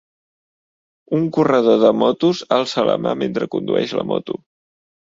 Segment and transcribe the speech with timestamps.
[1.17, 4.43] Un corredor de motos alça la mà mentre condueix la moto.